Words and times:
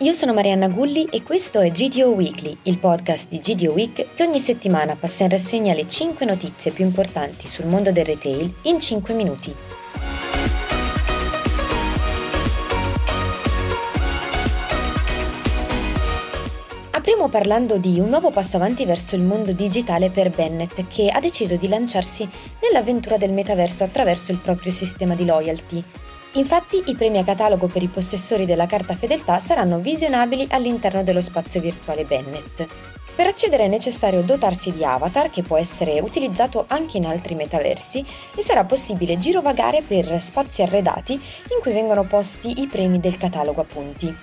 io 0.00 0.12
sono 0.12 0.32
Marianna 0.32 0.68
Gulli 0.68 1.06
e 1.10 1.24
questo 1.24 1.58
è 1.58 1.70
GDO 1.70 2.10
Weekly, 2.10 2.56
il 2.64 2.78
podcast 2.78 3.28
di 3.28 3.38
GDO 3.38 3.72
Week 3.72 4.14
che 4.14 4.22
ogni 4.22 4.38
settimana 4.38 4.94
passa 4.94 5.24
in 5.24 5.30
rassegna 5.30 5.74
le 5.74 5.88
5 5.88 6.24
notizie 6.24 6.70
più 6.70 6.84
importanti 6.84 7.48
sul 7.48 7.66
mondo 7.66 7.90
del 7.90 8.04
retail 8.04 8.54
in 8.62 8.78
5 8.78 9.14
minuti. 9.14 9.52
Apriamo 16.90 17.28
parlando 17.28 17.78
di 17.78 17.98
un 17.98 18.08
nuovo 18.08 18.30
passo 18.30 18.56
avanti 18.56 18.84
verso 18.84 19.16
il 19.16 19.22
mondo 19.22 19.50
digitale 19.50 20.10
per 20.10 20.30
Bennett, 20.30 20.86
che 20.86 21.08
ha 21.08 21.18
deciso 21.18 21.56
di 21.56 21.66
lanciarsi 21.66 22.28
nell'avventura 22.62 23.16
del 23.16 23.32
metaverso 23.32 23.82
attraverso 23.82 24.30
il 24.30 24.38
proprio 24.38 24.70
sistema 24.70 25.14
di 25.14 25.24
loyalty. 25.24 25.82
Infatti 26.38 26.80
i 26.86 26.94
premi 26.94 27.18
a 27.18 27.24
catalogo 27.24 27.66
per 27.66 27.82
i 27.82 27.88
possessori 27.88 28.46
della 28.46 28.66
carta 28.66 28.94
fedeltà 28.94 29.40
saranno 29.40 29.80
visionabili 29.80 30.46
all'interno 30.50 31.02
dello 31.02 31.20
spazio 31.20 31.60
virtuale 31.60 32.04
Bennett. 32.04 32.64
Per 33.16 33.26
accedere 33.26 33.64
è 33.64 33.68
necessario 33.68 34.22
dotarsi 34.22 34.72
di 34.72 34.84
avatar 34.84 35.30
che 35.30 35.42
può 35.42 35.56
essere 35.56 35.98
utilizzato 35.98 36.64
anche 36.68 36.98
in 36.98 37.06
altri 37.06 37.34
metaversi 37.34 38.06
e 38.36 38.42
sarà 38.42 38.64
possibile 38.64 39.18
girovagare 39.18 39.82
per 39.82 40.22
spazi 40.22 40.62
arredati 40.62 41.14
in 41.14 41.60
cui 41.60 41.72
vengono 41.72 42.04
posti 42.04 42.60
i 42.60 42.68
premi 42.68 43.00
del 43.00 43.16
catalogo 43.16 43.62
a 43.62 43.64
punti. 43.64 44.16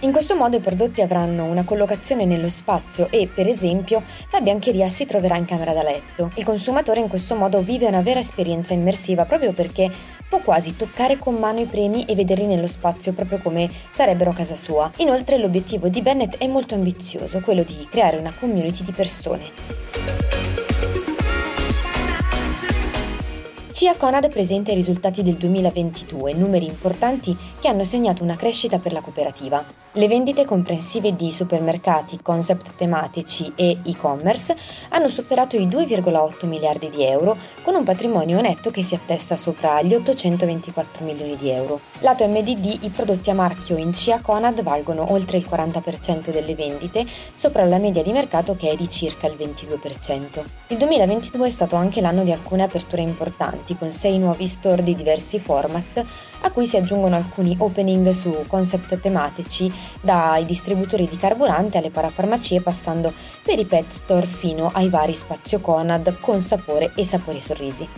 In 0.00 0.10
questo 0.10 0.34
modo 0.34 0.56
i 0.56 0.60
prodotti 0.60 1.00
avranno 1.00 1.44
una 1.44 1.62
collocazione 1.62 2.24
nello 2.24 2.48
spazio 2.48 3.06
e, 3.08 3.28
per 3.32 3.46
esempio, 3.46 4.02
la 4.32 4.40
biancheria 4.40 4.88
si 4.88 5.06
troverà 5.06 5.36
in 5.36 5.44
camera 5.44 5.72
da 5.72 5.84
letto. 5.84 6.32
Il 6.34 6.44
consumatore 6.44 6.98
in 6.98 7.06
questo 7.06 7.36
modo 7.36 7.60
vive 7.60 7.86
una 7.86 8.00
vera 8.00 8.18
esperienza 8.18 8.74
immersiva 8.74 9.26
proprio 9.26 9.52
perché 9.52 9.92
può 10.32 10.40
quasi 10.40 10.76
toccare 10.76 11.18
con 11.18 11.34
mano 11.34 11.60
i 11.60 11.66
premi 11.66 12.06
e 12.06 12.14
vederli 12.14 12.46
nello 12.46 12.66
spazio 12.66 13.12
proprio 13.12 13.36
come 13.36 13.68
sarebbero 13.90 14.30
a 14.30 14.34
casa 14.34 14.56
sua. 14.56 14.90
Inoltre 14.96 15.36
l'obiettivo 15.36 15.88
di 15.88 16.00
Bennett 16.00 16.38
è 16.38 16.46
molto 16.46 16.74
ambizioso, 16.74 17.40
quello 17.40 17.62
di 17.64 17.86
creare 17.90 18.16
una 18.16 18.32
community 18.32 18.82
di 18.82 18.92
persone. 18.92 19.91
CIA 23.82 23.96
Conad 23.96 24.30
presenta 24.30 24.70
i 24.70 24.76
risultati 24.76 25.24
del 25.24 25.34
2022, 25.34 26.34
numeri 26.34 26.66
importanti 26.66 27.36
che 27.58 27.66
hanno 27.66 27.82
segnato 27.82 28.22
una 28.22 28.36
crescita 28.36 28.78
per 28.78 28.92
la 28.92 29.00
cooperativa. 29.00 29.64
Le 29.94 30.06
vendite 30.06 30.44
comprensive 30.44 31.16
di 31.16 31.32
supermercati, 31.32 32.20
concept 32.22 32.76
tematici 32.76 33.52
e 33.56 33.76
e-commerce 33.82 34.56
hanno 34.90 35.08
superato 35.08 35.56
i 35.56 35.66
2,8 35.66 36.46
miliardi 36.46 36.90
di 36.90 37.02
euro, 37.02 37.36
con 37.62 37.74
un 37.74 37.82
patrimonio 37.82 38.40
netto 38.40 38.70
che 38.70 38.84
si 38.84 38.94
attesta 38.94 39.34
sopra 39.34 39.82
gli 39.82 39.94
824 39.94 41.04
milioni 41.04 41.36
di 41.36 41.50
euro. 41.50 41.80
Lato 41.98 42.24
MDD, 42.24 42.84
i 42.84 42.88
prodotti 42.88 43.30
a 43.30 43.34
marchio 43.34 43.76
in 43.76 43.92
CIA 43.92 44.20
Conad 44.20 44.62
valgono 44.62 45.12
oltre 45.12 45.38
il 45.38 45.46
40% 45.50 46.30
delle 46.30 46.54
vendite, 46.54 47.04
sopra 47.34 47.64
la 47.64 47.78
media 47.78 48.04
di 48.04 48.12
mercato 48.12 48.54
che 48.54 48.70
è 48.70 48.76
di 48.76 48.88
circa 48.88 49.26
il 49.26 49.34
22%. 49.34 50.40
Il 50.68 50.78
2022 50.78 51.48
è 51.48 51.50
stato 51.50 51.74
anche 51.74 52.00
l'anno 52.00 52.22
di 52.22 52.30
alcune 52.30 52.62
aperture 52.62 53.02
importanti 53.02 53.70
avanti 53.72 53.76
con 53.76 53.92
sei 53.92 54.18
nuovi 54.18 54.46
store 54.46 54.82
di 54.82 54.94
diversi 54.94 55.38
format, 55.38 56.04
a 56.42 56.50
cui 56.50 56.66
si 56.66 56.76
aggiungono 56.76 57.16
alcuni 57.16 57.54
opening 57.58 58.10
su 58.10 58.44
concept 58.46 59.00
tematici, 59.00 59.72
dai 60.00 60.44
distributori 60.44 61.06
di 61.06 61.16
carburante 61.16 61.78
alle 61.78 61.90
parafarmacie 61.90 62.60
passando 62.60 63.12
per 63.42 63.58
i 63.58 63.64
pet 63.64 63.90
store 63.90 64.26
fino 64.26 64.70
ai 64.72 64.88
vari 64.88 65.14
spazio 65.14 65.60
Conad 65.60 66.18
con 66.20 66.40
sapore 66.40 66.92
e 66.94 67.04
sapori 67.04 67.40
sorrisi. 67.40 67.88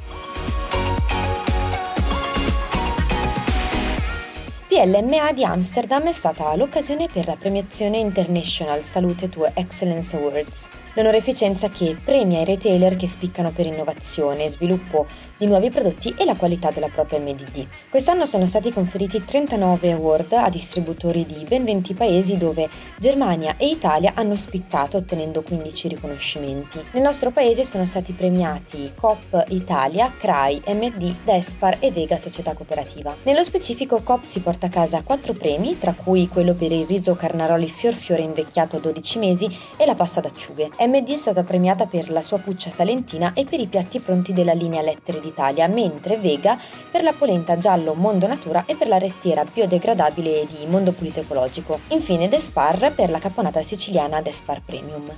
PLMA 4.75 5.31
di 5.33 5.45
Amsterdam 5.45 6.09
è 6.09 6.13
stata 6.13 6.53
l'occasione 6.57 7.07
per 7.07 7.29
la 7.29 7.37
premiazione 7.37 7.99
International 7.99 8.83
Salute 8.83 9.29
to 9.29 9.49
Excellence 9.55 10.17
Awards, 10.17 10.69
l'onoreficenza 10.95 11.69
che 11.69 11.97
premia 12.03 12.41
i 12.41 12.45
retailer 12.45 12.97
che 12.97 13.07
spiccano 13.07 13.53
per 13.53 13.67
innovazione, 13.67 14.49
sviluppo 14.49 15.07
di 15.37 15.47
nuovi 15.47 15.71
prodotti 15.71 16.15
e 16.17 16.25
la 16.25 16.37
qualità 16.37 16.71
della 16.71 16.89
propria 16.89 17.19
MDD. 17.19 17.67
Quest'anno 17.91 18.25
sono 18.27 18.47
stati 18.47 18.73
conferiti 18.73 19.25
39 19.25 19.93
award 19.93 20.33
a 20.33 20.49
distributori 20.49 21.25
di 21.27 21.45
ben 21.49 21.65
20 21.65 21.95
paesi 21.95 22.37
dove 22.37 22.69
Germania 22.99 23.57
e 23.57 23.69
Italia 23.69 24.13
hanno 24.15 24.37
spiccato 24.37 24.97
ottenendo 24.97 25.43
15 25.43 25.89
riconoscimenti. 25.89 26.83
Nel 26.93 27.03
nostro 27.03 27.31
paese 27.31 27.65
sono 27.65 27.85
stati 27.85 28.13
premiati 28.13 28.93
COP 28.95 29.45
Italia, 29.49 30.13
CRAI, 30.17 30.63
MD, 30.67 31.15
Despar 31.25 31.77
e 31.81 31.91
Vega 31.91 32.17
Società 32.17 32.55
Cooperativa. 32.55 33.15
Nello 33.25 33.43
specifico 33.45 34.03
COP 34.03 34.23
si 34.25 34.41
porta 34.41 34.67
a 34.67 34.71
casa 34.71 35.03
4 35.03 35.33
premi, 35.33 35.79
tra 35.79 35.95
cui 35.95 36.29
quello 36.29 36.55
per 36.55 36.73
il 36.73 36.87
riso 36.87 37.15
Carnaroli 37.15 37.69
Fior 37.69 37.95
Fiore 37.95 38.23
invecchiato 38.23 38.77
a 38.77 38.81
12 38.81 39.19
mesi 39.19 39.59
e 39.77 39.87
la 39.87 39.95
pasta 39.95 40.21
d'acciughe. 40.21 40.71
MD 40.81 41.11
è 41.11 41.17
stata 41.17 41.43
premiata 41.43 41.87
per 41.87 42.11
la 42.11 42.23
sua 42.23 42.39
puccia 42.39 42.71
salentina 42.71 43.33
e 43.35 43.45
per 43.45 43.61
i 43.61 43.67
piatti 43.67 43.99
pronti 44.01 44.33
della 44.33 44.53
linea 44.53 44.83
Lettere 44.83 45.21
d'Italia, 45.25 45.67
mentre 45.67 46.17
Vega 46.17 46.59
per 46.91 47.03
la 47.03 47.13
polenta 47.13 47.59
giallo 47.59 47.95
Mondo 47.95 48.27
Natura 48.27 48.65
e 48.67 48.77
per 48.77 48.89
la 48.89 48.99
rettiera 48.99 49.45
biodegradabile 49.45 50.47
di 50.47 50.67
Mondo 50.67 50.93
Pulito 50.93 51.21
Ecologico. 51.21 51.81
Infine 51.89 52.29
Despar 52.29 52.93
per 52.95 53.11
la 53.11 53.19
caponata 53.19 53.63
siciliana 53.63 54.21
Despar 54.21 54.61
Premium. 54.65 55.11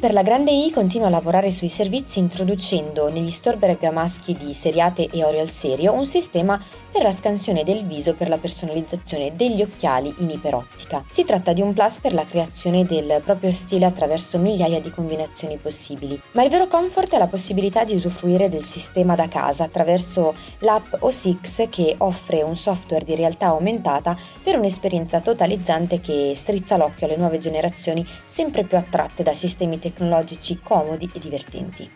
Per 0.00 0.12
la 0.12 0.22
grande 0.22 0.50
I 0.50 0.70
continua 0.70 1.06
a 1.06 1.10
lavorare 1.10 1.50
sui 1.50 1.70
servizi 1.70 2.18
introducendo 2.18 3.08
negli 3.08 3.30
store 3.30 3.56
bergamaschi 3.56 4.34
di 4.34 4.52
Seriate 4.52 5.08
e 5.08 5.24
Oriol 5.24 5.48
Serio 5.48 5.92
un 5.92 6.04
sistema 6.04 6.62
per 6.92 7.02
la 7.02 7.10
scansione 7.10 7.64
del 7.64 7.84
viso 7.86 8.14
per 8.14 8.28
la 8.28 8.36
personalizzazione 8.36 9.32
degli 9.34 9.62
occhiali 9.62 10.14
in 10.18 10.30
iperottica. 10.30 11.04
Si 11.08 11.24
tratta 11.24 11.52
di 11.52 11.60
un 11.60 11.72
plus 11.72 11.98
per 11.98 12.12
la 12.12 12.24
creazione 12.24 12.84
del 12.84 13.20
proprio 13.24 13.50
stile 13.50 13.86
attraverso 13.86 14.38
migliaia 14.38 14.80
di 14.80 14.90
combinazioni 14.90 15.56
possibili, 15.56 16.20
ma 16.32 16.44
il 16.44 16.50
vero 16.50 16.68
comfort 16.68 17.14
è 17.14 17.18
la 17.18 17.26
possibilità 17.26 17.82
di 17.82 17.94
usufruire 17.94 18.48
del 18.48 18.62
sistema 18.62 19.16
da 19.16 19.26
casa 19.26 19.64
attraverso 19.64 20.34
l'app 20.58 20.94
OSIX 21.00 21.68
che 21.68 21.94
offre 21.98 22.42
un 22.42 22.54
software 22.54 23.04
di 23.04 23.16
realtà 23.16 23.46
aumentata 23.46 24.16
per 24.42 24.56
un'esperienza 24.56 25.20
totalizzante 25.20 26.00
che 26.00 26.34
strizza 26.36 26.76
l'occhio 26.76 27.06
alle 27.06 27.16
nuove 27.16 27.38
generazioni 27.38 28.06
sempre 28.24 28.64
più 28.64 28.76
attratte 28.76 29.24
da 29.24 29.32
sistemi 29.34 29.78
tecnologici 29.84 30.60
comodi 30.62 31.10
e 31.12 31.18
divertenti. 31.18 31.90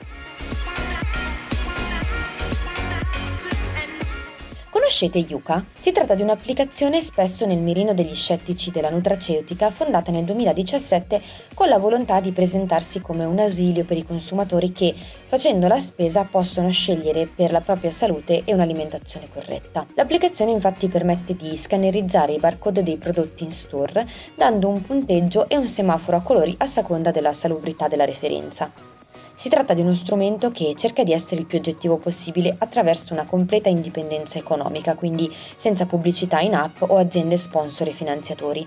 Conoscete 4.89 5.19
Yuka? 5.19 5.67
Si 5.77 5.93
tratta 5.93 6.15
di 6.15 6.23
un'applicazione 6.23 7.03
spesso 7.03 7.45
nel 7.45 7.61
mirino 7.61 7.93
degli 7.93 8.15
scettici 8.15 8.71
della 8.71 8.89
nutraceutica 8.89 9.71
fondata 9.71 10.11
nel 10.11 10.25
2017 10.25 11.21
con 11.53 11.69
la 11.69 11.77
volontà 11.77 12.21
di 12.21 12.33
presentarsi 12.33 13.03
come 13.03 13.27
un 13.27 13.39
ausilio 13.39 13.85
per 13.85 13.99
i 13.99 14.07
consumatori 14.07 14.73
che, 14.73 14.95
facendo 15.27 15.69
la 15.69 15.79
spesa, 15.79 16.25
possono 16.25 16.71
scegliere 16.71 17.27
per 17.27 17.53
la 17.53 17.61
propria 17.61 17.91
salute 17.91 18.45
e 18.47 18.55
un'alimentazione 18.55 19.29
corretta. 19.31 19.85
L'applicazione 19.95 20.53
infatti 20.53 20.89
permette 20.89 21.37
di 21.37 21.55
scannerizzare 21.55 22.33
i 22.33 22.39
barcode 22.39 22.83
dei 22.83 22.97
prodotti 22.97 23.45
in 23.45 23.51
store 23.51 24.09
dando 24.35 24.69
un 24.69 24.81
punteggio 24.81 25.51
e 25.51 25.59
un 25.59 25.69
semaforo 25.69 26.17
a 26.17 26.23
colori 26.23 26.55
a 26.57 26.67
seconda 26.67 27.11
della 27.11 27.35
salubrità 27.35 27.89
della 27.89 28.07
referenza. 28.07 28.97
Si 29.39 29.49
tratta 29.49 29.73
di 29.73 29.83
uno 29.83 29.95
strumento 29.95 30.51
che 30.51 30.75
cerca 30.75 31.05
di 31.05 31.13
essere 31.13 31.41
il 31.41 31.47
più 31.47 31.59
oggettivo 31.59 31.97
possibile 31.97 32.57
attraverso 32.59 33.13
una 33.13 33.25
completa 33.25 33.69
indipendenza 33.69 34.37
economica, 34.37 34.97
quindi 34.97 35.33
senza 35.55 35.87
pubblicità 35.87 36.41
in 36.41 36.57
app 36.57 36.83
o 36.83 36.97
aziende 36.97 37.37
sponsor 37.37 37.87
e 37.87 37.93
finanziatori. 37.93 38.67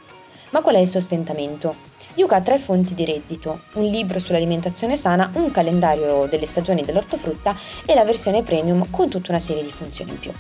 Ma 0.52 0.62
qual 0.62 0.76
è 0.76 0.80
il 0.80 0.88
sostentamento? 0.88 1.76
Yuka 2.14 2.38
ha 2.38 2.42
tre 2.42 2.58
fonti 2.58 2.94
di 2.94 3.04
reddito, 3.04 3.64
un 3.74 3.84
libro 3.84 4.18
sull'alimentazione 4.18 4.96
sana, 4.96 5.30
un 5.34 5.52
calendario 5.52 6.26
delle 6.28 6.46
stagioni 6.46 6.86
dell'ortofrutta 6.86 7.54
e 7.86 7.94
la 7.94 8.06
versione 8.06 8.42
premium 8.42 8.90
con 8.90 9.10
tutta 9.10 9.32
una 9.32 9.40
serie 9.40 9.64
di 9.64 9.72
funzioni 9.74 10.12
in 10.12 10.20
più. 10.20 10.32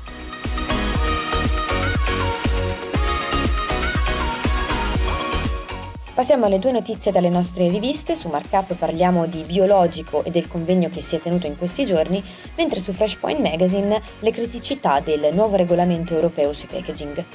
Passiamo 6.21 6.45
alle 6.45 6.59
due 6.59 6.71
notizie 6.71 7.11
dalle 7.11 7.29
nostre 7.29 7.67
riviste. 7.67 8.13
Su 8.13 8.27
Markup 8.27 8.75
parliamo 8.75 9.25
di 9.25 9.41
biologico 9.41 10.23
e 10.23 10.29
del 10.29 10.47
convegno 10.47 10.87
che 10.87 11.01
si 11.01 11.15
è 11.15 11.19
tenuto 11.19 11.47
in 11.47 11.57
questi 11.57 11.83
giorni, 11.83 12.23
mentre 12.57 12.79
su 12.79 12.93
Flashpoint 12.93 13.39
Magazine 13.39 13.99
le 14.19 14.29
criticità 14.29 14.99
del 14.99 15.31
nuovo 15.33 15.55
regolamento 15.55 16.13
europeo 16.13 16.53
sui 16.53 16.67
packaging. 16.67 17.25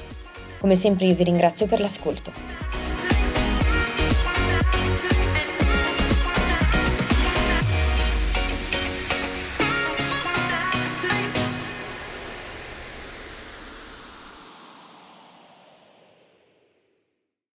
Come 0.61 0.77
sempre 0.77 1.05
io 1.07 1.15
vi 1.15 1.25
ringrazio 1.25 1.67
per 1.67 1.81
l'ascolto. 1.81 2.31